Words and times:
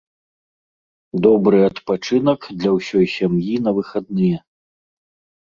Добры 1.25 1.59
адпачынак 1.69 2.47
для 2.63 2.71
ўсёй 2.77 3.05
сям'і 3.17 3.55
на 3.69 3.77
выхадныя. 3.79 4.37